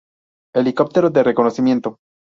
Helicóptero 0.55 1.11
de 1.11 1.21
reconocimiento. 1.21 1.99